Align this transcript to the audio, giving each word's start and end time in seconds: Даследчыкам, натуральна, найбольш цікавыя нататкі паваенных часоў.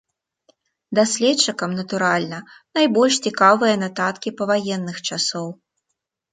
Даследчыкам, 0.99 1.71
натуральна, 1.81 2.39
найбольш 2.79 3.21
цікавыя 3.29 3.75
нататкі 3.85 4.29
паваенных 4.43 4.97
часоў. 5.07 5.47